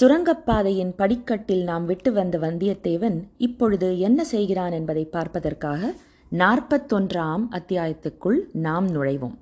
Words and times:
சுரங்கப்பாதையின் 0.00 0.92
படிக்கட்டில் 0.96 1.62
நாம் 1.62 1.84
விட்டு 1.84 2.12
வந்த 2.12 2.38
வந்தியத்தேவன் 2.38 3.22
இப்பொழுது 3.36 3.98
என்ன 3.98 4.24
செய்கிறான் 4.24 4.72
என்பதை 4.72 5.04
பார்ப்பதற்காக 5.04 5.94
நாற்பத்தொன்றாம் 6.32 7.44
அத்தியாயத்துக்குள் 7.50 8.38
நாம் 8.52 8.88
நுழைவோம். 8.88 9.34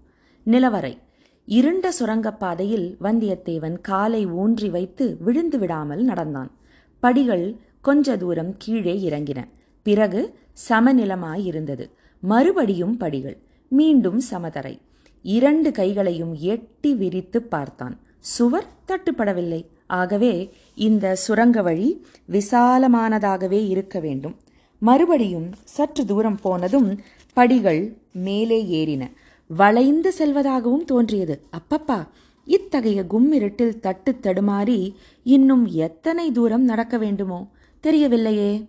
நிலவரை. 0.44 0.98
இருண்ட 1.46 1.92
சுரங்கப்பாதையில் 2.00 2.96
வந்தியத்தேவன் 3.02 3.80
காலை 3.80 4.26
ஊன்றி 4.26 4.68
வைத்து 4.68 5.16
விழுந்து 5.20 5.58
விடாமல் 5.58 6.02
நடந்தான். 6.02 6.50
படிகள் 7.00 7.56
கொஞ்ச 7.80 8.16
தூரம் 8.16 8.54
கீழே 8.58 9.08
இறங்கின. 9.08 9.44
பிறகு 9.82 10.38
சமநிலமாயிருந்தது 10.68 11.90
மறுபடியும் 12.20 12.96
படிகள். 12.96 13.38
மீண்டும் 13.68 14.22
சமதரை. 14.30 14.78
இரண்டு 15.22 15.72
கைகளையும் 15.72 16.34
எட்டி 16.34 16.94
விரித்து 16.94 17.42
பார்த்தான். 17.42 18.00
சுவர் 18.18 18.66
தட்டுப்படவில்லை. 18.88 19.66
ஆகவே 19.86 20.52
இந்த 20.74 21.14
சுரங்க 21.14 21.62
வழி 21.62 22.04
விசாலமானதாகவே 22.30 23.68
இருக்க 23.68 24.00
வேண்டும். 24.00 24.36
மறுபடியும் 24.78 25.50
சற்று 25.64 26.04
தூரம் 26.04 26.36
போனதும் 26.36 27.00
படிகள் 27.32 27.96
மேலே 28.12 28.64
ஏறின. 28.64 29.10
வளைந்து 29.46 30.12
செல்வதாகவும் 30.18 30.84
தோன்றியது. 30.84 31.42
அப்பப்பா 31.52 32.06
இத்தகைய 32.44 33.04
கும்மிருட்டில் 33.10 33.78
தட்டு 33.78 34.16
தடுமாறி 34.22 34.92
இன்னும் 35.22 35.66
எத்தனை 35.66 36.32
தூரம் 36.32 36.64
நடக்க 36.64 36.98
வேண்டுமோ? 36.98 37.46
தெரியவில்லையே. 37.82 38.66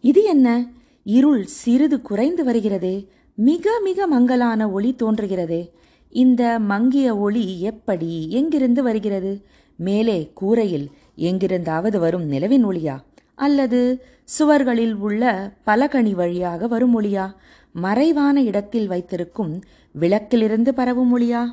இது 0.00 0.24
என்ன? 0.24 0.70
இருள் 1.02 1.44
சிறிது 1.44 2.02
குறைந்து 2.02 2.44
வருகிறதே. 2.44 3.06
மிக 3.34 3.80
மிக 3.84 4.06
மங்கலான 4.06 4.70
ஒளி 4.70 4.96
தோன்றுகிறதே. 4.98 5.70
இந்த 6.10 6.58
மங்கிய 6.58 7.18
ஒளி 7.18 7.60
எப்படி 7.60 8.30
எங்கிருந்து 8.30 8.82
வருகிறது? 8.82 9.46
மேலே 9.76 10.30
கூரையில் 10.34 10.90
எங்கிருந்தாவது 11.16 11.98
வரும் 11.98 12.30
நிலவின் 12.30 12.66
ஒளியா? 12.66 12.98
அல்லது 13.34 14.04
சுவர்களில் 14.24 14.92
உள்ள 14.92 15.52
பலகணி 15.66 16.14
வழியாக 16.14 16.66
வரும் 16.66 17.00
ஒளியா? 17.00 17.32
மறைவான 17.72 18.42
இடத்தில் 18.42 18.86
வைத்திருக்கும் 18.86 19.62
விளக்கிலிருந்து 19.92 20.74
பரவும் 20.74 21.20
ஒளியா? 21.20 21.44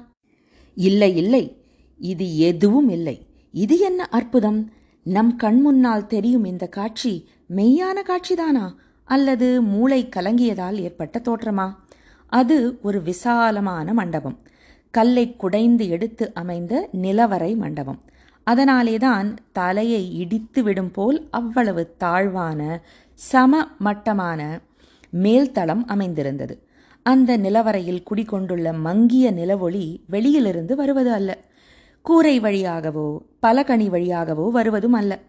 இல்லை 0.75 1.15
இல்லை. 1.15 1.61
இது 1.97 2.37
எதுவும் 2.37 2.89
இல்லை. 2.89 3.25
இது 3.51 3.79
என்ன 3.79 4.05
அற்புதம்? 4.05 4.71
நம் 5.03 5.37
கண்முன்னால் 5.43 6.05
தெரியும் 6.05 6.45
இந்த 6.45 6.67
காட்சி 6.67 7.29
மெய்யான 7.55 8.01
காட்சிதானா? 8.07 8.73
அல்லது 9.03 9.61
மூளை 9.61 10.09
கலங்கியதால் 10.15 10.73
ஏற்பட்ட 10.73 11.21
தோற்றமா? 11.25 11.73
அது 12.27 12.79
ஒரு 12.81 13.01
விசாலமான 13.01 13.93
மண்டபம். 13.93 14.39
கல்லை 14.91 15.35
குடைந்து 15.35 15.89
எடுத்து 15.89 16.33
அமைந்த 16.33 16.89
நிலவரை 17.01 17.55
மண்டபம். 17.55 18.01
அதனாலேதான் 18.43 19.35
தலையை 19.51 20.17
இடித்து 20.17 20.63
விடும் 20.63 20.91
போல் 20.91 21.27
அவ்வளவு 21.29 21.95
தாழ்வான 21.97 22.81
சம 23.13 23.67
மட்டமான 23.77 24.61
மேல்தளம் 25.13 25.83
அமைந்திருந்தது. 25.85 26.55
அந்த 27.05 27.37
நிலவரையில் 27.37 28.03
குடிகொண்டுள்ள 28.09 28.73
மங்கிய 28.79 29.31
நிலவொளி 29.31 29.99
வெளியிலிருந்து 30.07 30.75
வருவது 30.75 31.11
அல்ல. 31.11 31.37
கூரை 32.01 32.39
வழியாகவோ 32.39 33.19
பலகணி 33.39 33.89
வழியாகவோ 33.89 34.51
வருவதும் 34.51 34.93
அல்ல. 34.93 35.19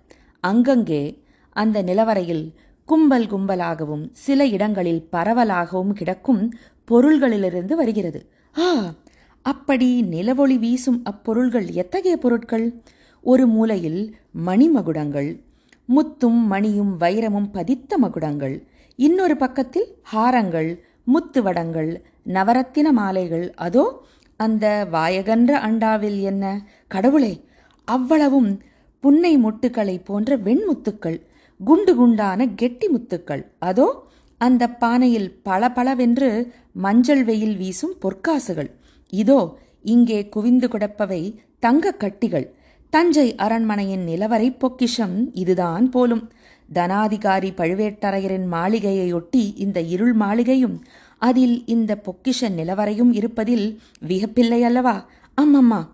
அங்கங்கே 0.41 1.23
அந்த 1.57 1.83
நிலவரையில் 1.83 2.55
கும்பல் 2.85 3.27
கும்பலாகவும் 3.27 4.09
சில 4.13 4.47
இடங்களில் 4.47 5.09
பரவலாகவும் 5.13 5.93
கிடக்கும் 5.93 6.55
பொருள்களிலிருந்து 6.91 7.73
வருகிறது. 7.73 8.21
ஆ 8.59 8.95
அப்படி 9.43 10.03
நிலவொளி 10.03 10.59
வீசும் 10.59 11.01
அப்பொருள்கள் 11.05 11.69
எத்தகைய 11.71 12.17
பொருட்கள்? 12.17 12.67
ஒரு 13.25 13.45
மூலையில் 13.47 14.01
மணிமகுடங்கள் 14.47 15.31
முத்தும் 15.89 16.41
மணியும் 16.53 16.93
வைரமும் 17.03 17.49
பதித்த 17.57 17.99
மகுடங்கள் 17.99 18.57
இன்னொரு 18.99 19.37
பக்கத்தில் 19.37 19.89
ஹாரங்கள் 20.13 20.71
முத்து 21.13 21.41
வடங்கள் 21.43 21.91
நவரத்தின 22.35 22.89
மாலைகள். 22.93 23.47
அதோ 23.67 23.85
அந்த 24.41 24.67
வாயகன்ற 24.93 25.53
அண்டாவில் 25.69 26.19
என்ன? 26.31 26.45
கடவுளே 26.87 27.33
அவ்வளவும் 27.89 28.51
புன்னை 29.05 29.33
முட்டுக்களை 29.45 29.97
போன்ற 30.09 30.37
வெண்முத்துக்கள் 30.47 31.19
குண்டு 31.61 31.93
குண்டான 31.95 32.47
கெட்டி 32.61 32.89
முத்துக்கள். 32.89 33.43
அதோ 33.69 33.87
அந்த 34.41 34.69
பானையில் 34.83 35.29
பளபளவென்று 35.43 36.31
மஞ்சள் 36.85 37.23
வெயில் 37.25 37.57
வீசும் 37.57 37.95
பொற்காசுகள். 38.05 38.71
இதோ 39.13 39.41
இங்கே 39.95 40.19
குவிந்து 40.29 40.69
கிடப்பவை 40.69 41.23
தங்க 41.59 41.95
கட்டிகள். 42.03 42.47
தஞ்சை 42.93 43.35
அரண்மனையின் 43.35 44.07
நிலவரை 44.07 44.59
பொக்கிஷம் 44.59 45.31
இதுதான் 45.33 45.91
போலும். 45.91 46.31
தனாதிகாரி 46.75 47.51
பழுவேட்டரையரின் 47.57 48.47
மாளிகையையொட்டி 48.53 49.53
இந்த 49.57 49.81
இருள் 49.81 50.13
மாளிகையும் 50.13 50.85
அதில் 51.19 51.63
இந்த 51.67 52.01
பொக்கிஷ 52.05 52.41
நிலவரையும் 52.41 53.13
இருப்பதில் 53.13 53.81
வியப்பில்லை 54.09 54.61
அல்லவா? 54.61 55.07
அம்மம்மா 55.41 55.89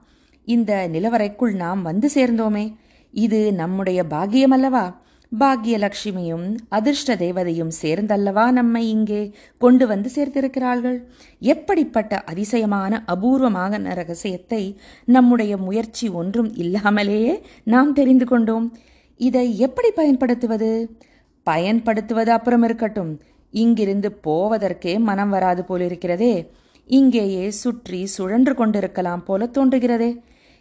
இந்த 0.44 0.88
நிலவரைக்குள் 0.92 1.54
நாம் 1.54 1.82
வந்து 1.82 2.10
சேர்ந்தோமே. 2.14 2.74
இது 3.12 3.52
நம்முடைய 3.52 4.04
பாக்கியம் 4.04 4.50
அல்லவா 4.50 4.84
பாக்யலட்சுமியும் 5.32 6.56
அதிர்ஷ்ட 6.68 7.14
தேவதையும் 7.14 7.70
சேர்ந்தல்லவா 7.82 8.50
நம்மை 8.50 8.88
இங்கே 8.88 9.34
கொண்டு 9.58 9.86
வந்து 9.86 10.10
சேர்த்திருக்கிறார்கள்? 10.14 11.02
எப்படிப்பட்ட 11.38 12.20
அதிசயமான 12.20 13.04
அபூர்வமான 13.06 13.94
ரகசியத்தை 13.94 14.80
நம்முடைய 15.04 15.56
முயற்சி 15.56 16.08
ஒன்றும் 16.08 16.54
இல்லாமலேயே 16.54 17.42
நாம் 17.64 17.92
தெரிந்து 17.92 18.24
கொண்டோம். 18.24 18.78
இதை 19.16 19.58
எப்படி 19.58 19.90
பயன்படுத்துவது? 19.90 20.98
பயன்படுத்துவது 21.42 22.32
அப்புறம் 22.32 22.62
இருக்கட்டும். 22.62 23.20
இங்கிருந்து 23.50 24.20
போவதற்கே 24.26 24.98
மனம் 24.98 25.30
வராது 25.30 25.64
போலிருக்கிறதே. 25.68 26.46
இங்கேயே 26.86 27.50
சுற்றி 27.50 28.06
சுழன்று 28.06 28.54
கொண்டிருக்கலாம் 28.54 29.24
போல 29.24 29.46
தோன்றுகிறதே. 29.46 30.16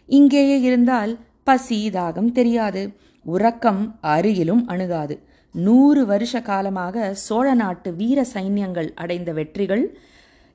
இங்கேயே 0.06 0.60
இருந்தால் 0.60 1.18
பசி 1.44 1.90
தாகம் 1.90 2.32
தெரியாது. 2.32 2.92
உறக்கம் 3.24 3.98
அருகிலும் 4.02 4.62
அணுகாது. 4.66 5.22
நூறு 5.54 6.06
வருஷ 6.06 6.40
காலமாக 6.40 7.14
சோழ 7.14 7.54
நாட்டு 7.54 7.94
வீர 7.94 8.26
சைன்யங்கள் 8.34 8.88
அடைந்த 8.94 9.32
வெற்றிகள் 9.32 9.98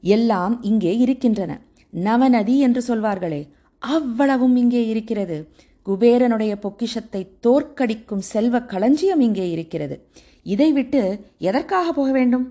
எல்லாம் 0.01 0.61
இங்கே 0.61 0.97
இருக்கின்றன. 0.97 1.61
நவநதி 1.93 2.57
என்று 2.57 2.81
சொல்வார்களே 2.87 3.41
அவ்வளவும் 3.77 4.55
இங்கே 4.55 4.87
இருக்கிறது. 4.87 5.49
குபேரனுடைய 5.87 6.55
பொக்கிஷத்தை 6.55 7.21
தோற்கடிக்கும் 7.47 8.23
செல்வ 8.33 8.59
களஞ்சியம் 8.59 9.19
இங்கே 9.19 9.49
இருக்கிறது. 9.51 9.95
இதை 10.43 10.71
விட்டு 10.71 11.01
எதற்காக 11.37 11.91
போக 11.91 12.11
வேண்டும்? 12.11 12.45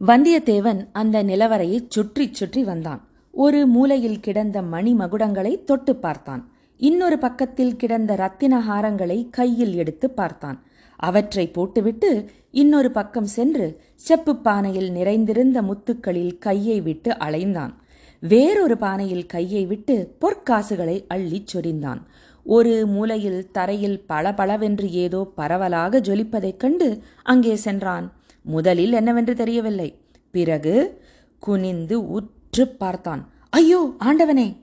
வந்தியத்தேவன் 0.00 0.80
அந்த 0.92 1.22
நிலவரையை 1.22 1.86
சுற்றி 1.88 2.28
சுற்றி 2.32 2.64
வந்தான். 2.64 3.00
ஒரு 3.30 3.66
மூலையில் 3.66 4.20
கிடந்த 4.20 4.62
மணி 4.62 4.94
மகுடங்களை 4.94 5.64
தொட்டு 5.64 5.96
பார்த்தான். 5.96 6.52
இன்னொரு 6.80 7.18
பக்கத்தில் 7.18 7.76
கிடந்த 7.76 8.16
ரத்தின 8.16 8.60
ஹாரங்களை 8.60 9.30
கையில் 9.30 9.74
எடுத்து 9.74 10.10
பார்த்தான். 10.10 10.62
அவற்றை 10.96 11.48
போட்டுவிட்டு 11.48 12.30
இன்னொரு 12.50 12.90
பக்கம் 12.90 13.24
சென்று 13.24 13.80
செப்பு 13.94 14.34
பானையில் 14.34 14.90
நிறைந்திருந்த 14.90 15.62
முத்துக்களில் 15.62 16.38
கையை 16.38 16.80
விட்டு 16.80 17.10
அலைந்தான். 17.10 17.74
வேறொரு 18.20 18.74
பானையில் 18.74 19.26
கையை 19.26 19.66
விட்டு 19.66 20.16
பொற்காசுகளை 20.20 21.04
அள்ளிச் 21.14 21.46
சொரிந்தான். 21.46 22.00
ஒரு 22.42 22.86
மூலையில் 22.86 23.50
தரையில் 23.50 24.04
பளபளவென்று 24.06 24.90
ஏதோ 24.90 25.32
பரவலாக 25.34 26.00
ஜொலிப்பதைக் 26.00 26.56
கண்டு 26.56 27.02
அங்கே 27.22 27.54
சென்றான். 27.54 28.12
முதலில் 28.42 28.92
என்னவென்று 28.92 29.34
தெரியவில்லை. 29.34 29.98
பிறகு 30.30 31.02
குனிந்து 31.38 32.08
உற்று 32.08 32.68
பார்த்தான். 32.68 33.32
ஐயோ 33.50 33.94
ஆண்டவனே! 34.04 34.56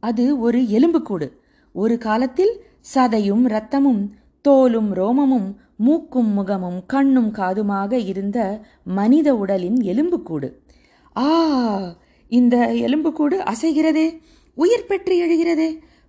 அது 0.00 0.40
ஒரு 0.40 0.58
எலும்புக்கூடு. 0.62 1.37
ஒரு 1.82 1.96
காலத்தில் 1.98 2.54
சதையும் 2.94 3.44
இரத்தமும் 3.48 4.02
தோலும் 4.44 4.90
ரோமமும் 5.00 5.48
மூக்கும் 5.76 6.30
முகமும் 6.36 6.78
கண்ணும் 6.86 7.30
காதுமாக 7.34 7.92
இருந்த 8.10 8.38
மனித 8.98 9.28
உடலின் 9.34 9.78
எலும்புக்கூடு. 9.82 10.48
ஆ 11.16 11.26
இந்த 12.32 12.56
எலும்புக்கூடு 12.86 13.36
அசைகிறதே 13.52 14.06
உயிர் 14.56 14.88
பெற்று 14.88 15.14
எழுகிறதே 15.24 15.68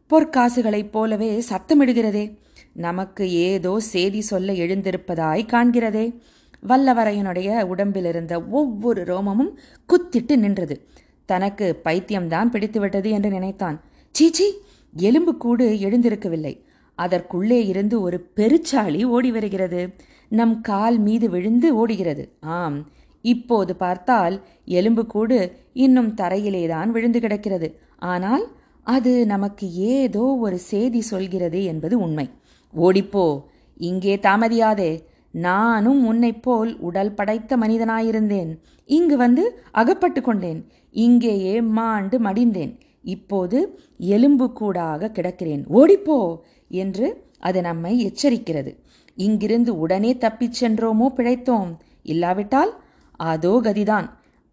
பொற்காசுகளைப் 0.10 0.92
போலவே 0.92 1.31
சத்தமிடுகிறதே 1.50 2.25
நமக்கு 2.88 3.24
ஏதோ 3.50 3.74
செய்தி 3.94 4.21
சொல்ல 4.21 4.54
எழுந்திருப்பதாய் 4.63 5.44
காண்கிறதே. 5.54 6.06
வல்லவரையனுடைய 6.68 7.50
உடம்பிலிருந்த 7.71 8.33
ஒவ்வொரு 8.60 9.01
ரோமமும் 9.12 9.54
குத்திட்டு 9.89 10.36
நின்றது. 10.44 10.75
தனக்கு 11.30 11.68
பைத்தியம்தான் 11.86 12.51
பிடித்துவிட்டது 12.54 13.10
என்று 13.18 13.30
நினைத்தான். 13.30 13.77
சீச்சி 14.16 14.48
எலும்பு 14.94 15.38
கூடு 15.38 15.77
எழுந்திருக்கவில்லை. 15.81 16.65
அதற்குள்ளே 16.95 17.65
இருந்து 17.65 18.01
ஒரு 18.01 18.31
பெருச்சாளி 18.36 19.03
ஓடி 19.03 19.31
வருகிறது. 19.31 19.94
நம் 20.27 20.62
கால் 20.62 21.00
மீது 21.00 21.30
விழுந்து 21.30 21.75
ஓடுகிறது. 21.75 22.38
ஆம் 22.39 22.89
இப்போது 23.21 23.75
பார்த்தால் 23.75 24.41
எலும்புக்கூடு 24.65 25.51
இன்னும் 25.74 26.15
தரையிலேதான் 26.15 26.88
விழுந்து 26.88 27.19
கிடக்கிறது. 27.19 27.80
ஆனால் 27.97 28.47
அது 28.83 29.25
நமக்கு 29.25 29.74
ஏதோ 29.74 30.19
ஒரு 30.19 30.57
செய்தி 30.57 31.01
சொல்கிறது 31.01 31.63
என்பது 31.63 32.00
உண்மை. 32.00 32.30
ஓடிப்போ 32.77 33.44
இங்கே 33.75 34.15
தாமதியாதே. 34.15 35.00
நானும் 35.31 36.06
உன்னைப் 36.06 36.44
போல் 36.44 36.80
உடல் 36.80 37.13
படைத்த 37.13 37.57
மனிதனாயிருந்தேன். 37.57 38.57
இங்கு 38.85 39.18
வந்து 39.18 39.62
அகப்பட்டு 39.71 40.21
கொண்டேன். 40.21 40.68
இங்கேயே 40.92 41.62
மாண்டு 41.62 42.19
மடிந்தேன். 42.19 42.80
இப்போது 43.04 43.80
எலும்பு 43.98 44.54
கூடாக 44.54 45.12
கிடக்கிறேன். 45.13 45.63
ஓடிப்போ! 45.69 46.40
என்று 46.68 47.28
அது 47.40 47.62
நம்மை 47.62 48.12
எச்சரிக்கிறது. 48.12 48.75
இங்கிருந்து 49.16 49.80
உடனே 49.80 50.18
தப்பிச் 50.18 50.63
சென்றோமோ 50.63 51.07
பிழைத்தோம். 51.18 51.72
இல்லாவிட்டால் 52.04 52.72
அதோ 53.12 53.62
கதிதான். 53.63 54.07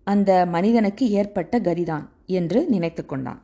அந்த 0.04 0.46
மனிதனுக்கு 0.46 1.10
ஏற்பட்ட 1.10 1.58
கதிதான் 1.58 2.04
என்று 2.26 2.66
நினைத்து 2.68 3.06
கொண்டான். 3.06 3.40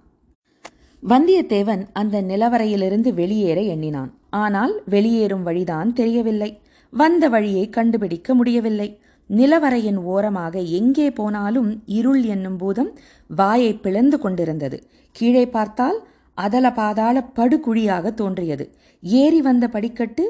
வந்தியத்தேவன் 1.02 1.86
அந்த 1.92 2.22
நிலவரையிலிருந்து 2.22 3.14
வெளியேற 3.14 3.60
எண்ணினான். 3.60 4.18
ஆனால் 4.30 4.82
வெளியேறும் 4.84 5.42
வழிதான் 5.42 5.92
தெரியவில்லை. 5.92 6.60
வந்த 6.90 7.28
வழியை 7.28 7.68
கண்டுபிடிக்க 7.68 8.34
முடியவில்லை. 8.34 9.00
நிலவரையின் 9.38 10.00
ஓரமாக 10.12 10.54
எங்கே 10.78 11.08
போனாலும் 11.10 11.70
இருள் 11.98 12.22
என்னும் 12.34 12.56
பூதம் 12.56 12.90
வாயை 13.30 13.72
பிளந்து 13.84 14.18
கொண்டிருந்தது. 14.18 14.78
கீழே 15.16 15.44
பார்த்தால் 15.46 15.98
அதல 16.38 16.66
பாதாள 16.72 17.16
படுகுழியாக 17.36 18.14
தோன்றியது. 18.14 18.64
ஏறி 19.02 19.40
வந்த 19.40 19.64
படிக்கட்டு 19.68 20.24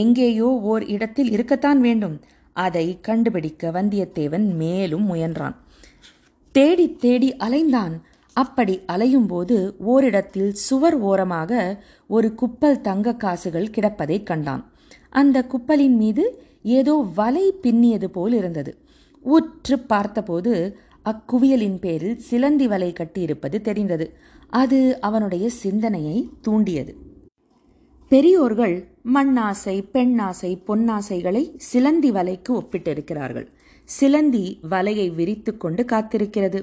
எங்கேயோ 0.00 0.48
ஓர் 0.70 0.84
இடத்தில் 0.86 1.30
இருக்கத்தான் 1.30 1.80
வேண்டும். 1.80 2.16
அதை 2.56 2.86
கண்டுபிடிக்க 3.00 3.70
வந்தியத்தேவன் 3.70 4.46
மேலும் 4.54 5.06
முயன்றான். 5.10 5.56
தேடி 6.54 6.86
தேடி 7.04 7.30
அலைந்தான். 7.46 7.94
அப்படி 8.36 8.74
அலையும்போது 8.92 9.56
ஓரிடத்தில் 9.92 10.50
சுவர் 10.66 10.96
ஓரமாக 11.10 11.60
ஒரு 12.06 12.28
குப்பல் 12.34 12.80
தங்க 12.80 13.14
காசுகள் 13.14 13.72
கிடப்பதை 13.76 14.18
கண்டான். 14.22 14.64
அந்த 15.10 15.38
குப்பலின் 15.52 15.96
மீது 15.96 16.24
ஏதோ 16.66 16.94
வலை 17.14 17.46
பின்னியது 17.62 18.04
போல் 18.04 18.32
இருந்தது. 18.32 18.72
உற்று 19.22 19.78
பார்த்தபோது 19.78 20.52
அக்குவியலின் 21.04 21.78
பேரில் 21.80 22.18
சிலந்தி 22.18 22.66
வலை 22.66 22.92
கட்டியிருப்பது 22.92 23.60
தெரிந்தது. 23.60 24.06
அது 24.48 25.00
அவனுடைய 25.00 25.48
சிந்தனையை 25.48 26.28
தூண்டியது. 26.42 26.92
பெரியோர்கள் 28.08 28.76
மண்ணாசை 29.14 29.76
பெண்ணாசை 29.94 30.52
பொன்னாசைகளை 30.68 31.42
சிலந்தி 31.56 32.10
வலைக்கு 32.10 32.48
ஒப்பிட்டிருக்கிறார்கள். 32.48 33.46
சிலந்தி 33.84 34.44
வலையை 34.70 35.08
விரித்து 35.14 35.56
கொண்டு 35.56 35.82
காத்திருக்கிறது. 35.84 36.60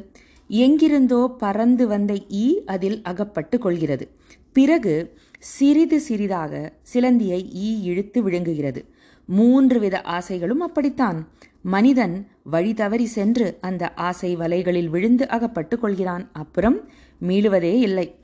எங்கிருந்தோ 0.49 1.21
பறந்து 1.37 1.87
வந்த 1.87 2.13
ஈ 2.31 2.45
அதில் 2.65 2.99
அகப்பட்டு 3.03 3.57
கொள்கிறது. 3.57 4.05
பிறகு 4.51 4.95
சிறிது 5.39 5.97
சிறிதாக 5.99 6.73
சிலந்தியை 6.93 7.41
ஈ 7.55 7.81
இழுத்து 7.81 8.23
விழுங்குகிறது. 8.23 8.81
மூன்று 9.25 9.79
வித 9.79 10.01
ஆசைகளும் 10.01 10.59
அப்படித்தான். 10.59 11.27
மனிதன் 11.61 12.27
வழி 12.43 12.73
தவறி 12.73 13.05
சென்று 13.05 13.57
அந்த 13.61 13.93
ஆசை 13.93 14.35
வலைகளில் 14.35 14.89
விழுந்து 14.89 15.27
அகப்பட்டு 15.27 15.79
கொள்கிறான். 15.79 16.29
அப்புறம் 16.33 16.89
மீளுவதே 17.27 17.75
இல்லை. 17.79 18.19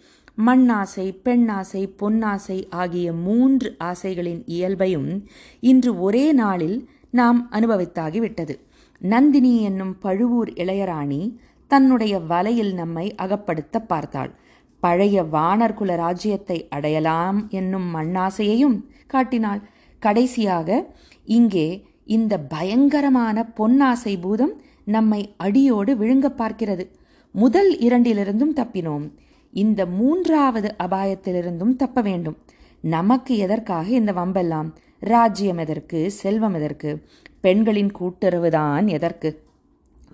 மண்ணாசை 0.46 1.22
பெண்ணாசை 1.26 1.90
பொன்னாசை 2.02 2.70
ஆகிய 2.70 3.14
மூன்று 3.14 3.76
ஆசைகளின் 3.80 4.42
இயல்பையும் 4.46 5.28
இன்று 5.60 6.02
ஒரே 6.02 6.32
நாளில் 6.32 6.90
நாம் 7.10 7.48
அனுபவித்தாகிவிட்டது. 7.52 8.60
நந்தினி 9.00 9.62
என்னும் 9.62 9.98
பழுவூர் 9.98 10.50
இளையராணி 10.50 11.36
தன்னுடைய 11.68 12.20
வலையில் 12.20 12.74
நம்மை 12.74 13.16
அகப்படுத்த 13.18 13.86
பார்த்தாள். 13.88 14.32
பழைய 14.80 15.24
வானர்குல 15.24 15.96
ராஜ்யத்தை 15.96 16.68
அடையலாம் 16.68 17.48
என்னும் 17.50 17.96
மண்ணாசையையும் 17.96 18.86
காட்டினாள். 19.08 19.62
கடைசியாக 20.00 20.96
இங்கே 21.26 21.86
இந்த 22.06 22.40
பயங்கரமான 22.40 23.50
பொன்னாசை 23.58 24.20
பூதம் 24.22 24.62
நம்மை 24.86 25.34
அடியோடு 25.38 25.96
விழுங்க 25.96 26.28
பார்க்கிறது. 26.38 26.86
முதல் 27.32 27.78
இரண்டிலிருந்தும் 27.78 28.56
தப்பினோம். 28.56 29.12
இந்த 29.52 29.86
மூன்றாவது 29.86 30.76
அபாயத்திலிருந்தும் 30.84 31.76
தப்ப 31.76 32.02
வேண்டும். 32.02 32.38
நமக்கு 32.82 33.38
எதற்காக 33.38 33.90
இந்த 33.90 34.12
வம்பெல்லாம்? 34.12 34.70
ராஜ்யம் 35.00 35.58
எதற்கு? 35.58 36.12
செல்வம் 36.12 36.54
எதற்கு? 36.54 37.06
பெண்களின் 37.42 37.92
கூட்டுறவுதான் 38.00 38.88
எதற்கு? 38.88 39.48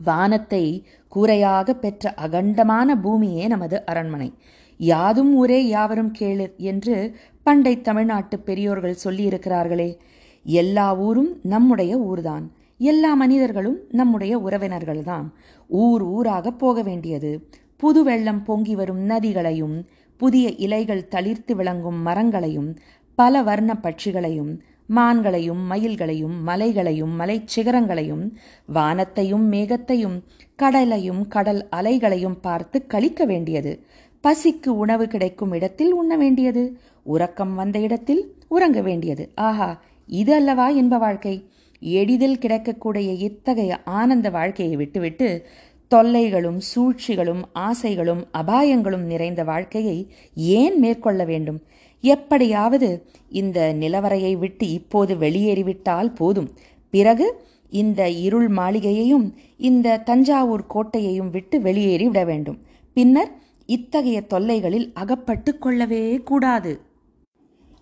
வானத்தை 0.03 0.87
கூரையாக 1.15 1.73
பெற்ற 1.73 2.13
அகண்டமான 2.17 2.95
பூமியே 3.01 3.47
நமது 3.47 3.85
அரண்மனை. 3.85 4.33
யாதும் 4.77 5.35
ஊரே 5.35 5.67
யாவரும் 5.67 6.13
கேளு 6.19 6.55
என்று 6.57 7.15
பண்டை 7.43 7.81
தமிழ்நாட்டு 7.81 8.39
பெரியோர்கள் 8.39 8.97
சொல்லியிருக்கிறார்களே. 9.03 9.97
எல்லா 10.43 10.97
ஊரும் 10.97 11.39
நம்முடைய 11.43 11.97
ஊர்தான். 11.97 12.51
எல்லா 12.77 13.13
மனிதர்களும் 13.13 13.77
நம்முடைய 13.89 14.39
உறவினர்கள்தான். 14.39 15.29
ஊர் 15.67 16.01
ஊராக 16.01 16.51
போக 16.51 16.81
வேண்டியது. 16.81 17.49
புது 17.77 18.03
வெள்ளம் 18.03 18.43
பொங்கி 18.43 18.75
வரும் 18.75 19.09
நதிகளையும் 19.09 19.85
புதிய 20.17 20.49
இலைகள் 20.49 21.07
தளிர்த்து 21.11 21.53
விளங்கும் 21.53 22.01
மரங்களையும் 22.01 22.77
பல 23.15 23.41
வர்ண 23.41 23.79
பட்சிகளையும் 23.81 24.59
மான்களையும் 24.95 25.71
மயில்களையும் 25.71 26.41
மலைகளையும் 26.45 27.15
மலைச் 27.15 27.59
சிகரங்களையும் 27.59 28.31
வானத்தையும் 28.65 29.51
மேகத்தையும் 29.51 30.23
கடலையும் 30.55 31.27
கடல் 31.27 31.67
அலைகளையும் 31.75 32.37
பார்த்து 32.41 32.87
கழிக்க 32.87 33.25
வேண்டியது. 33.25 33.85
பசிக்கு 34.25 34.67
உணவு 34.67 35.07
கிடைக்கும் 35.07 35.51
இடத்தில் 35.51 35.93
உண்ண 35.93 36.17
வேண்டியது. 36.17 36.77
உறக்கம் 37.03 37.55
வந்த 37.55 37.79
இடத்தில் 37.79 38.35
உறங்க 38.47 38.81
வேண்டியது. 38.81 39.31
ஆஹா 39.35 39.83
இது 40.07 40.33
அல்லவா 40.33 40.69
இன்ப 40.69 40.97
வாழ்க்கை. 40.97 41.49
எளிதில் 41.79 42.37
கிடைக்கக்கூடிய 42.37 43.11
இத்தகைய 43.11 43.83
ஆனந்த 43.83 44.29
வாழ்க்கையை 44.29 44.75
விட்டுவிட்டு 44.75 45.45
தொல்லைகளும் 45.91 46.59
சூழ்ச்சிகளும் 46.59 47.43
ஆசைகளும் 47.53 48.27
அபாயங்களும் 48.33 49.05
நிறைந்த 49.11 49.43
வாழ்க்கையை 49.43 50.11
ஏன் 50.35 50.79
மேற்கொள்ள 50.79 51.25
வேண்டும்? 51.25 51.59
எப்படியாவது 52.01 52.89
இந்த 53.29 53.75
நிலவரையை 53.79 54.37
விட்டு 54.37 54.71
இப்போது 54.71 55.15
வெளியேறிவிட்டால் 55.15 56.15
போதும். 56.15 56.49
பிறகு 56.89 57.27
இந்த 57.69 58.09
இருள் 58.09 58.49
மாளிகையையும் 58.49 59.33
இந்த 59.57 59.97
தஞ்சாவூர் 59.97 60.65
கோட்டையையும் 60.73 61.29
விட்டு 61.29 61.61
வெளியேறி 61.61 62.05
விட 62.05 62.23
வேண்டும். 62.23 62.59
பின்னர் 62.93 63.31
இத்தகைய 63.65 64.21
தொல்லைகளில் 64.21 64.91
அகப்பட்டு 64.93 65.57
கொள்ளவே 65.57 66.17
கூடாது. 66.17 66.79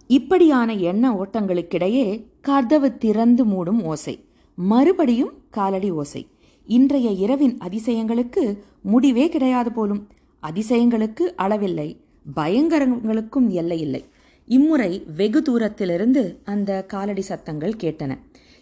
இப்படியான 0.08 0.74
எண்ண 0.74 1.12
ஓட்டங்களுக்கிடையே 1.14 2.26
கதவு 2.42 2.98
திறந்து 2.98 3.46
மூடும் 3.46 3.84
ஓசை. 3.84 4.26
மறுபடியும் 4.56 5.34
காலடி 5.50 5.92
ஓசை. 5.92 6.28
இன்றைய 6.66 7.10
இரவின் 7.10 7.58
அதிசயங்களுக்கு 7.58 8.58
முடிவே 8.82 9.30
கிடையாது 9.30 9.72
போலும். 9.72 10.08
அதிசயங்களுக்கு 10.44 11.34
அளவில்லை. 11.38 11.98
பயங்கரங்களுக்கும் 12.36 13.50
எல்லை 13.50 13.80
இல்லை 13.80 14.06
இம்முறை 14.46 15.04
வெகு 15.16 15.42
தூரத்திலிருந்து 15.42 16.40
அந்த 16.44 16.86
காலடி 16.86 17.22
சத்தங்கள் 17.22 17.76
கேட்டன. 17.84 18.18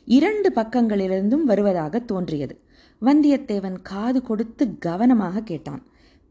இரண்டு 0.05 0.51
பக்கங்களிலிருந்தும் 0.55 1.43
வருவதாக 1.43 1.99
தோன்றியது. 1.99 2.59
வந்தியத்தேவன் 3.01 3.81
காது 3.81 4.21
கொடுத்து 4.21 4.77
கவனமாக 4.77 5.41
கேட்டான். 5.41 5.83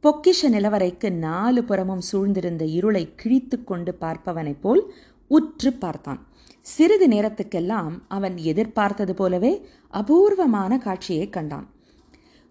பொக்கிஷ 0.05 0.49
நிலவரைக்கு 0.53 1.09
நாலு 1.13 1.65
புறமும் 1.65 2.03
சூழ்ந்திருந்த 2.11 2.65
இருளை 2.67 3.03
கிழித்து 3.15 3.65
கொண்டு 3.65 3.93
பார்ப்பவனைப் 4.01 4.61
போல் 4.61 4.83
உற்று 5.31 5.71
பார்த்தான். 5.73 6.21
சிறிது 6.67 7.07
நேரத்துக்கெல்லாம் 7.09 7.93
அவன் 8.09 8.37
எதிர்பார்த்தது 8.51 9.15
போலவே 9.15 9.53
அபூர்வமான 9.89 10.79
காட்சியை 10.79 11.29
கண்டான். 11.29 11.67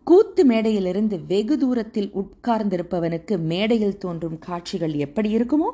கூத்து 0.03 0.43
மேடையிலிருந்து 0.43 1.25
வெகு 1.27 1.57
தூரத்தில் 1.57 2.11
உட்கார்ந்திருப்பவனுக்கு 2.21 3.37
மேடையில் 3.51 3.97
தோன்றும் 3.97 4.37
காட்சிகள் 4.39 4.93
எப்படி 4.93 5.31
இருக்குமோ 5.37 5.71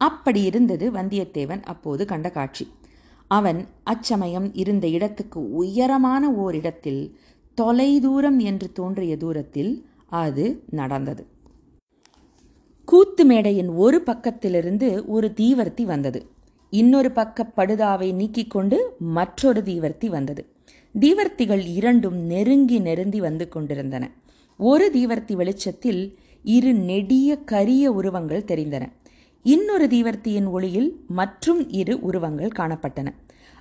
அப்படி 0.00 0.42
இருந்தது 0.42 0.86
வந்தியத்தேவன் 0.90 1.62
அப்போது 1.62 2.04
கண்ட 2.06 2.28
காட்சி. 2.30 2.66
அவன் 3.30 3.60
அச்சமயம் 3.84 4.54
இருந்த 4.54 4.86
இடத்துக்கு 4.88 5.40
உயரமான 5.52 6.32
ஓரிடத்தில் 6.44 7.02
தொலைதூரம் 7.58 8.38
என்று 8.38 8.72
தோன்றிய 8.72 9.16
தூரத்தில் 9.16 9.72
அது 10.14 10.44
நடந்தது. 10.70 11.22
கூத்து 12.88 13.24
மேடையின் 13.24 13.68
ஒரு 13.68 14.02
பக்கத்திலிருந்து 14.06 14.88
ஒரு 15.06 15.28
தீவர்த்தி 15.36 15.82
வந்தது. 15.82 16.20
இன்னொரு 16.72 17.10
பக்க 17.10 17.46
படுதாவை 17.56 18.08
நீக்கிக் 18.12 18.50
கொண்டு 18.50 18.78
மற்றொரு 18.98 19.60
தீவர்த்தி 19.60 20.06
வந்தது. 20.06 20.42
தீவர்த்திகள் 20.94 21.62
இரண்டும் 21.66 22.18
நெருங்கி 22.24 22.78
நெருங்கி 22.78 23.20
வந்து 23.20 23.48
கொண்டிருந்தன. 23.48 24.04
ஒரு 24.60 24.90
தீவர்த்தி 24.94 25.32
வெளிச்சத்தில் 25.32 26.02
இரு 26.42 26.72
நெடிய 26.74 27.36
கரிய 27.44 27.92
உருவங்கள் 27.92 28.48
தெரிந்தன. 28.48 28.84
இன்னொரு 29.44 29.86
தீவர்த்தியின் 29.86 30.48
ஒளியில் 30.48 30.90
மற்றும் 31.08 31.60
இரு 31.70 32.00
உருவங்கள் 32.00 32.56
காணப்பட்டன. 32.58 33.08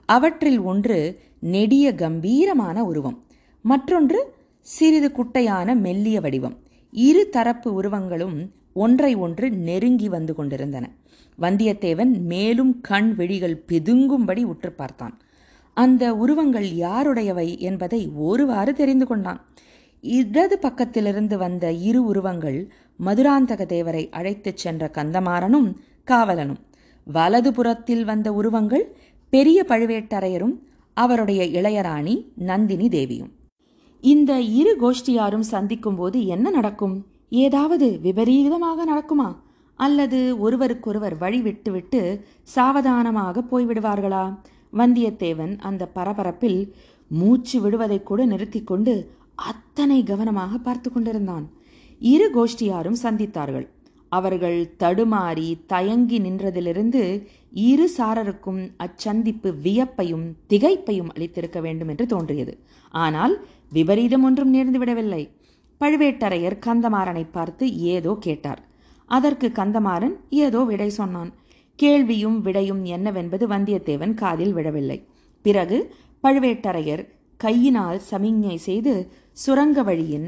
அவற்றில் 0.10 0.60
ஒன்று 0.62 1.00
நெடிய 1.40 1.96
கம்பீரமான 1.96 2.84
உருவம் 2.84 3.18
மற்றொன்று 3.66 4.20
சிறிது 4.66 5.12
குட்டையான 5.12 5.76
மெல்லிய 5.76 6.22
வடிவம். 6.22 6.58
இரு 6.92 7.30
தரப்பு 7.30 7.74
உருவங்களும் 7.74 8.52
ஒன்றை 8.74 9.16
ஒன்று 9.16 9.52
நெருங்கி 9.52 10.10
வந்து 10.10 10.36
கொண்டிருந்தன. 10.36 10.90
வந்தியத்தேவன் 11.42 12.20
மேலும் 12.22 12.82
கண் 12.82 13.16
விழிகள் 13.16 13.64
பிதுங்கும்படி 13.68 14.44
உற்று 14.44 14.72
பார்த்தான். 14.72 15.20
அந்த 15.74 16.16
உருவங்கள் 16.16 16.66
யாருடையவை 16.66 17.58
என்பதை 17.60 18.12
ஒருவாறு 18.16 18.74
தெரிந்து 18.74 19.06
கொண்டான். 19.06 19.46
இடது 20.02 20.60
பக்கத்திலிருந்து 20.62 21.36
வந்த 21.36 21.72
இரு 21.72 22.04
உருவங்கள் 22.04 22.72
மதுராந்தக 23.06 23.66
தேவரை 23.66 24.10
அழைத்துச் 24.10 24.58
சென்ற 24.58 24.92
கந்தமாறனும் 24.94 25.76
காவலனும். 26.08 26.62
வலது 27.06 27.54
புறத்தில் 27.54 28.06
வந்த 28.06 28.34
உருவங்கள் 28.34 28.96
பெரிய 29.30 29.66
பழுவேட்டரையரும் 29.68 30.58
அவருடைய 30.94 31.62
இளையராணி 31.62 32.28
நந்தினி 32.36 32.90
தேவியும். 32.90 33.32
இந்த 34.04 34.32
இரு 34.60 34.72
கோஷ்டியாரும் 34.82 35.46
சந்திக்கும் 35.52 35.96
போது 35.96 36.18
என்ன 36.26 36.50
நடக்கும்? 36.50 36.96
ஏதாவது 37.44 37.88
விபரீதமாக 38.02 38.86
நடக்குமா? 38.86 39.28
அல்லது 39.80 40.20
ஒருவருக்கொருவர் 40.38 41.16
வழி 41.18 41.40
விட்டுவிட்டு 41.42 42.02
சாவதானமாக 42.56 43.44
போய்விடுவார்களா? 43.52 44.26
வந்தியத்தேவன் 44.78 45.54
அந்த 45.60 45.88
பரபரப்பில் 45.96 46.60
மூச்சு 47.08 47.62
விடுவதை 47.62 48.00
கூட 48.04 48.26
நிறுத்தி 48.26 48.62
கொண்டு 48.64 48.96
அத்தனை 49.36 50.04
கவனமாக 50.04 50.58
பார்த்து 50.58 50.92
கொண்டிருந்தான். 50.92 51.46
இரு 52.02 52.28
கோஷ்டியாரும் 52.36 53.02
சந்தித்தார்கள். 53.04 53.68
அவர்கள் 54.12 54.60
தடுமாறி 54.80 55.50
தயங்கி 55.66 56.18
நின்றதிலிருந்து 56.20 57.04
இரு 57.70 57.88
சாரருக்கும் 57.98 58.62
அச்சந்திப்பு 58.86 59.50
வியப்பையும் 59.66 60.28
திகைப்பையும் 60.50 61.12
அளித்திருக்க 61.16 61.60
வேண்டும் 61.62 61.88
என்று 61.88 62.06
தோன்றியது. 62.06 62.54
ஆனால் 63.04 63.34
விபரீதம் 63.76 64.24
ஒன்றும் 64.24 64.52
நேர்ந்துவிடவில்லை 64.56 65.24
பழுவேட்டரையர் 65.82 66.58
கந்தமாறனை 66.66 67.24
பார்த்து 67.32 67.66
ஏதோ 67.94 68.12
கேட்டார். 68.20 68.62
அதற்கு 69.10 69.48
கந்தமாறன் 69.56 70.16
ஏதோ 70.44 70.60
விடை 70.70 70.90
சொன்னான். 70.90 71.32
கேள்வியும் 71.80 72.38
விடையும் 72.42 72.82
என்னவென்பது 72.96 73.46
வந்தியத்தேவன் 73.48 74.14
காதில் 74.14 74.54
விழவில்லை. 74.54 74.98
பிறகு 75.46 75.78
பழுவேட்டரையர் 76.24 77.04
கையினால் 77.40 78.00
சமிஞ்ஞை 78.12 78.58
செய்து 78.68 78.94
சுரங்க 79.44 79.84
வழியின் 79.84 80.28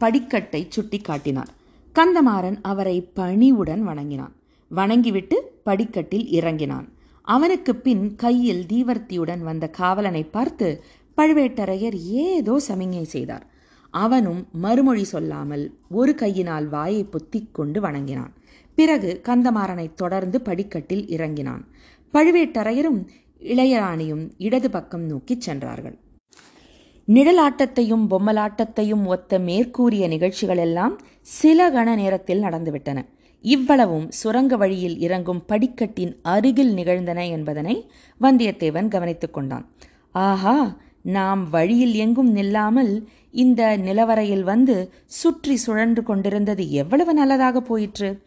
படிக்கட்டை 0.00 0.62
சுட்டி 0.68 0.98
காட்டினார். 0.98 1.50
கந்தமாறன் 1.94 2.58
அவரை 2.62 2.96
பணிவுடன் 3.18 3.82
வணங்கினான். 3.88 4.34
வணங்கிவிட்டு 4.70 5.36
படிக்கட்டில் 5.62 6.26
இறங்கினான். 6.38 6.86
அவனுக்கு 7.28 7.72
பின் 7.84 8.04
கையில் 8.16 8.62
தீவர்த்தியுடன் 8.72 9.42
வந்த 9.48 9.64
காவலனை 9.80 10.22
பார்த்து 10.36 10.68
பழுவேட்டரையர் 11.16 11.94
ஏதோ 11.94 12.60
சமிஞை 12.68 13.02
செய்தார். 13.02 13.46
அவனும் 13.90 14.48
மறுமொழி 14.52 15.04
சொல்லாமல் 15.04 15.78
ஒரு 15.90 16.14
கையினால் 16.14 16.68
வாயை 16.68 17.04
பொத்திக் 17.04 17.54
கொண்டு 17.54 17.80
வணங்கினான். 17.80 18.32
பிறகு 18.74 19.20
கந்தமாறனை 19.22 19.94
தொடர்ந்து 19.94 20.40
படிக்கட்டில் 20.40 21.08
இறங்கினான். 21.08 21.62
பழுவேட்டரையரும் 22.14 23.06
இளையராணியும் 23.42 24.30
இடது 24.38 24.70
பக்கம் 24.70 25.02
நோக்கிச் 25.02 25.40
சென்றார்கள். 25.40 25.98
நிழலாட்டத்தையும் 27.08 28.06
பொம்மலாட்டத்தையும் 28.10 29.04
ஒத்த 29.04 29.38
மேற்கூறிய 29.38 30.08
நிகழ்ச்சிகளெல்லாம் 30.08 30.94
சில 31.20 31.70
கண 31.70 31.94
நேரத்தில் 31.94 32.42
நடந்துவிட்டன. 32.42 32.98
இவ்வளவும் 33.40 34.10
சுரங்க 34.10 34.56
வழியில் 34.56 34.98
இறங்கும் 34.98 35.44
படிக்கட்டின் 35.46 36.18
அருகில் 36.22 36.72
நிகழ்ந்தன 36.74 37.26
என்பதனை 37.28 37.90
வந்தியத்தேவன் 38.20 38.88
கவனித்துக் 38.88 39.32
கொண்டான். 39.32 39.66
ஆஹா! 40.10 40.76
நாம் 41.04 41.50
வழியில் 41.50 41.94
எங்கும் 41.94 42.36
நில்லாமல் 42.36 43.04
இந்த 43.30 43.76
நிலவரையில் 43.76 44.42
வந்து 44.42 44.92
சுற்றி 45.06 45.56
சுழன்று 45.56 46.02
கொண்டிருந்தது 46.02 46.70
எவ்வளவு 46.70 47.14
நல்லதாக 47.14 47.60
போயிற்று. 47.60 48.22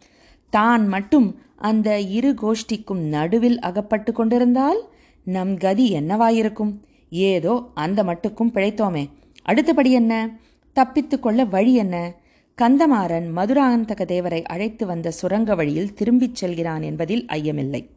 தான் 0.50 0.88
மட்டும் 0.88 1.40
அந்த 1.56 2.00
இரு 2.00 2.34
கோஷ்டிக்கும் 2.42 3.02
நடுவில் 3.08 3.58
அகப்பட்டு 3.58 4.12
கொண்டிருந்தால் 4.12 4.80
நம் 5.24 5.56
கதி 5.56 5.92
என்னவாயிருக்கும்? 5.92 6.72
ஏதோ 7.10 7.70
அந்த 7.74 8.02
மட்டுக்கும் 8.02 8.54
பிழைத்தோமே. 8.54 9.08
அடுத்தபடி 9.42 9.92
என்ன? 9.92 10.38
தப்பித்து 10.72 11.20
கொள்ள 11.20 11.44
வழி 11.44 11.74
என்ன? 11.74 12.14
கந்தமாறன் 12.58 13.28
மதுராந்தக 13.36 14.04
தேவரை 14.04 14.42
அழைத்து 14.42 14.86
வந்த 14.86 15.10
சுரங்க 15.10 15.54
வழியில் 15.54 15.94
திரும்பிச் 15.94 16.34
செல்கிறான் 16.34 16.82
என்பதில் 16.82 17.24
ஐயமில்லை. 17.32 17.90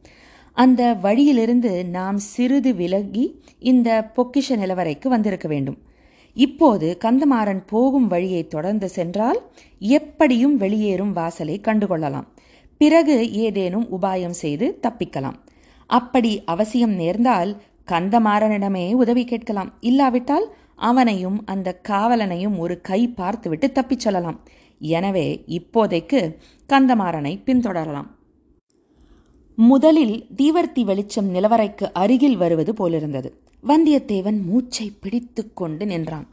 அந்த 0.54 0.94
வழியிலிருந்து 0.94 1.86
நாம் 1.86 2.18
சிறிது 2.18 2.76
விலகி 2.76 3.44
இந்த 3.60 4.12
பொக்கிஷ 4.16 4.50
நிலவரைக்கு 4.50 5.08
வந்திருக்க 5.08 5.48
வேண்டும். 5.48 5.78
இப்போது 6.34 6.98
கந்தமாறன் 7.04 7.62
போகும் 7.68 8.08
வழியை 8.08 8.48
தொடர்ந்து 8.48 8.90
சென்றால் 8.90 9.40
எப்படியும் 9.80 10.58
வெளியேறும் 10.58 11.14
வாசலை 11.14 11.62
கண்டுகொள்ளலாம். 11.64 12.28
பிறகு 12.78 13.32
ஏதேனும் 13.32 13.88
உபாயம் 13.92 14.38
செய்து 14.44 14.80
தப்பிக்கலாம். 14.88 15.36
அப்படி 15.88 16.44
அவசியம் 16.44 16.92
நேர்ந்தால் 16.92 17.62
கந்தமாறனிடமே 17.92 18.94
உதவி 18.94 19.26
கேட்கலாம். 19.26 19.74
இல்லாவிட்டால் 19.80 20.56
அவனையும் 20.76 21.46
அந்த 21.46 21.82
காவலனையும் 21.90 22.58
ஒரு 22.58 22.82
கை 22.82 23.08
பார்த்துவிட்டு 23.08 23.72
தப்பிச் 23.72 24.00
செல்லலாம். 24.00 24.40
எனவே 24.80 25.44
இப்போதைக்கு 25.48 26.36
கந்தமாறனை 26.70 27.34
பின்தொடரலாம். 27.46 28.08
முதலில் 29.70 30.14
தீவர்த்தி 30.36 30.84
வெளிச்சம் 30.84 31.28
நிலவரைக்கு 31.34 31.86
அருகில் 31.94 32.38
வருவது 32.38 32.74
போலிருந்தது. 32.74 33.30
வந்தியத்தேவன் 33.64 34.38
மூச்சை 34.46 34.86
பிடித்து 35.00 35.54
கொண்டு 35.54 35.86
நின்றான். 35.86 36.28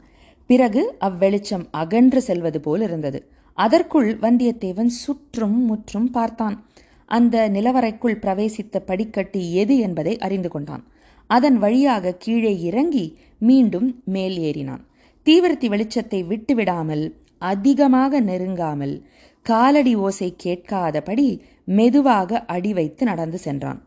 பிறகு 0.49 0.81
அவ்வெளிச்சம் 0.99 1.65
அகன்று 1.71 2.21
செல்வது 2.21 2.59
போல் 2.61 2.81
இருந்தது 2.81 3.19
அதற்குள் 3.57 4.09
வந்தியத்தேவன் 4.19 4.91
சுற்றும் 5.01 5.59
முற்றும் 5.65 6.09
பார்த்தான். 6.11 6.55
அந்த 7.05 7.35
நிலவரைக்குள் 7.49 8.19
பிரவேசித்த 8.21 8.79
படிக்கட்டு 8.79 9.41
எது 9.53 9.77
என்பதை 9.77 10.17
அறிந்து 10.17 10.49
கொண்டான். 10.49 10.83
அதன் 11.29 11.57
வழியாக 11.57 12.17
கீழே 12.17 12.53
இறங்கி 12.61 13.05
மீண்டும் 13.39 13.89
மேல் 14.05 14.37
ஏறினான். 14.39 14.83
தீவிரத்தி 15.25 15.67
வெளிச்சத்தை 15.67 16.21
விட்டுவிடாமல் 16.27 17.05
அதிகமாக 17.41 18.21
நெருங்காமல் 18.21 18.95
காலடி 19.45 19.95
ஓசை 19.95 20.27
கேட்காதபடி 20.43 21.27
மெதுவாக 21.69 22.39
அடி 22.47 22.73
வைத்து 22.73 23.03
நடந்து 23.05 23.37
சென்றான். 23.37 23.79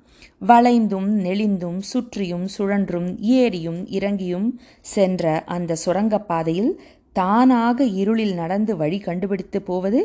வளைந்தும் 0.43 1.09
நெளிந்தும் 1.25 1.81
சுற்றியும் 1.93 2.47
சுழன்றும் 2.49 3.09
ஏறியும் 3.37 3.81
இறங்கியும் 3.91 4.49
சென்ற 4.87 5.25
அந்த 5.49 5.77
சுரங்கப்பாதையில் 5.85 6.73
தானாக 7.17 7.85
இருளில் 8.01 8.35
நடந்து 8.35 8.73
வழி 8.77 8.99
கண்டுபிடித்து 8.99 9.59
போவது 9.63 10.01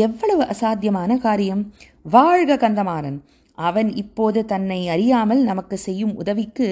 எவ்வளவு 0.00 0.42
அசாத்தியமான 0.44 1.16
காரியம்! 1.18 1.62
வாழ்க 2.06 2.56
கந்தமாறன்! 2.56 3.18
அவன் 3.58 3.90
இப்போது 3.94 4.40
தன்னை 4.44 4.88
அறியாமல் 4.88 5.42
நமக்கு 5.42 5.76
செய்யும் 5.78 6.14
உதவிக்கு 6.14 6.68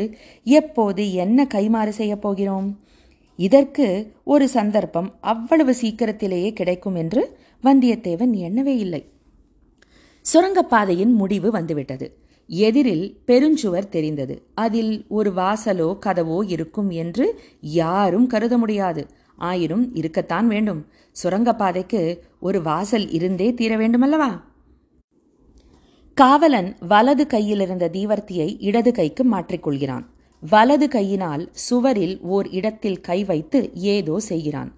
எப்போது 0.46 1.02
என்ன 1.16 1.46
கைமாறு 1.54 1.92
செய்யப் 1.92 2.22
போகிறோம்? 2.22 2.68
இதற்கு 3.38 3.86
ஒரு 4.24 4.46
சந்தர்ப்பம் 4.48 5.10
அவ்வளவு 5.24 5.74
சீக்கிரத்திலேயே 5.74 6.52
கிடைக்கும் 6.52 6.96
என்று 6.96 7.22
வந்தியத்தேவன் 7.64 8.34
எண்ணவே 8.46 8.74
இல்லை. 8.78 9.02
சுரங்கப்பாதையின் 10.24 11.12
முடிவு 11.12 11.50
வந்துவிட்டது. 11.50 12.06
எதிரில் 12.46 13.06
பெருஞ்சுவர் 13.26 13.88
தெரிந்தது. 13.88 14.34
அதில் 14.54 15.04
ஒரு 15.08 15.30
வாசலோ 15.30 15.88
கதவோ 16.06 16.38
இருக்கும் 16.48 16.90
என்று 16.90 17.40
யாரும் 17.60 18.26
கருத 18.26 18.58
முடியாது. 18.58 19.06
ஆயினும் 19.36 19.94
இருக்கத்தான் 19.94 20.48
வேண்டும். 20.48 20.86
சுரங்கப்பாதைக்கு 21.16 22.18
ஒரு 22.40 22.62
வாசல் 22.62 23.10
இருந்தே 23.10 23.54
தீர 23.54 23.76
வேண்டுமல்லவா? 23.76 24.30
காவலன் 26.14 26.76
வலது 26.88 27.26
கையில் 27.26 27.60
இருந்த 27.60 27.90
தீவர்த்தியை 27.92 28.56
இடது 28.58 28.92
கைக்கு 28.92 29.24
மாற்றிக்கொள்கிறான் 29.24 30.04
வலது 30.42 30.88
கையினால் 30.88 31.50
சுவரில் 31.52 32.20
ஓர் 32.20 32.48
இடத்தில் 32.48 33.00
கை 33.00 33.24
வைத்து 33.24 33.70
ஏதோ 33.74 34.20
செய்கிறான். 34.20 34.70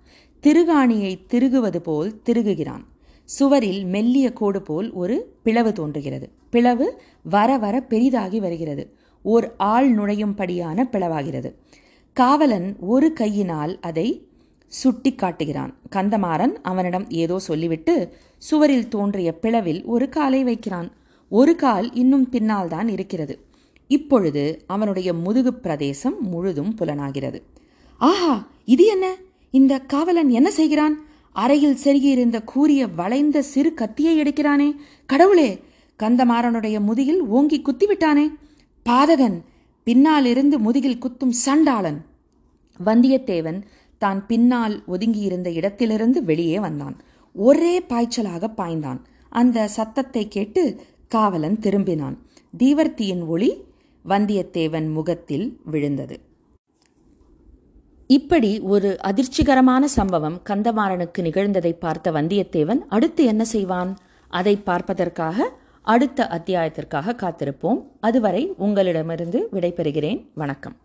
திருகாணியை 0.42 1.12
திருகுவது 1.28 1.76
போல் 1.76 2.20
திருகுகிறான். 2.26 2.84
சுவரில் 3.24 3.84
மெல்லிய 3.84 4.32
கோடு 4.32 4.62
போல் 4.62 4.92
ஒரு 4.92 5.36
பிளவு 5.42 5.72
தோன்றுகிறது. 5.72 6.30
பிளவு 6.50 7.00
வர 7.22 7.58
வர 7.58 7.80
பெரிதாகி 7.80 8.40
வருகிறது. 8.40 8.94
ஓர் 9.22 9.54
ஆள் 9.56 9.96
நுழையும்படியான 9.96 10.88
பிளவாகிறது. 10.92 11.54
காவலன் 12.12 12.76
ஒரு 12.80 13.12
கையினால் 13.12 13.80
அதை 13.80 14.28
சுட்டி 14.66 15.14
காட்டுகிறான். 15.14 15.76
கந்தமாறன் 15.92 16.54
அவனிடம் 16.62 17.10
ஏதோ 17.10 17.38
சொல்லிவிட்டு 17.38 18.12
சுவரில் 18.38 18.88
தோன்றிய 18.88 19.38
பிளவில் 19.42 19.84
ஒரு 19.84 20.08
காலை 20.08 20.44
வைக்கிறான். 20.44 20.92
ஒரு 21.28 21.56
கால் 21.56 21.92
இன்னும் 21.92 22.28
பின்னால் 22.28 22.68
தான் 22.68 22.88
இருக்கிறது. 22.88 23.44
இப்பொழுது 23.86 24.64
அவனுடைய 24.66 25.12
முதுகு 25.14 25.54
பிரதேசம் 25.54 26.28
முழுதும் 26.28 26.74
புலனாகிறது. 26.74 27.42
ஆஹா 27.96 28.48
இது 28.64 28.84
என்ன? 28.84 29.14
இந்த 29.50 29.78
காவலன் 29.78 30.28
என்ன 30.28 30.50
செய்கிறான்? 30.50 31.04
அறையில் 31.34 31.78
செருகியிருந்த 31.84 32.44
கூறிய 32.44 32.86
வளைந்த 32.86 33.42
சிறு 33.42 33.74
கத்தியை 33.74 34.14
எடுக்கிறானே. 34.22 34.68
கடவுளே 35.06 35.50
கந்தமாறனுடைய 36.02 36.76
முதுகில் 36.80 37.22
ஓங்கி 37.36 37.58
குத்திவிட்டானே. 37.60 38.26
பாதகன் 38.88 39.38
பின்னாலிருந்து 39.86 40.58
முதுகில் 40.58 40.98
குத்தும் 40.98 41.34
சண்டாளன். 41.44 41.98
வந்தியத்தேவன் 42.84 43.60
தான் 43.98 44.20
பின்னால் 44.26 44.82
ஒதுங்கியிருந்த 44.88 45.52
இடத்திலிருந்து 45.52 46.24
வெளியே 46.24 46.58
வந்தான். 46.58 46.96
ஒரே 47.34 47.74
பாய்ச்சலாக 47.80 48.48
பாய்ந்தான். 48.56 49.00
அந்த 49.28 49.68
சத்தத்தை 49.68 50.28
கேட்டு 50.28 50.62
காவலன் 51.08 51.58
திரும்பினான். 51.60 52.16
தீவர்த்தியின் 52.58 53.24
ஒளி 53.26 53.50
வந்தியத்தேவன் 54.08 54.88
முகத்தில் 54.92 55.46
விழுந்தது. 55.64 56.16
இப்படி 58.16 58.50
ஒரு 58.60 58.90
அதிர்ச்சிகரமான 59.02 59.84
சம்பவம் 59.84 60.36
கந்தமாறனுக்கு 60.50 61.18
நிகழ்ந்ததை 61.18 61.72
பார்த்த 61.78 62.12
வந்தியத்தேவன் 62.12 62.80
அடுத்து 62.88 63.22
என்ன 63.24 63.44
செய்வான்? 63.44 63.90
அதை 64.28 64.54
பார்ப்பதற்காக 64.56 65.48
அடுத்த 65.82 66.26
அத்தியாயத்திற்காக 66.30 67.14
காத்திருப்போம். 67.16 67.80
அதுவரை 68.00 68.42
உங்களிடமிருந்து 68.56 69.48
விடைபெறுகிறேன். 69.52 70.20
வணக்கம். 70.34 70.76